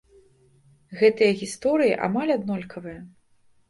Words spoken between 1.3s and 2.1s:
гісторыі